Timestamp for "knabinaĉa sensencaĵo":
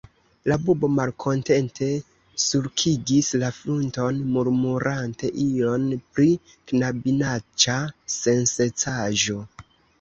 6.73-9.43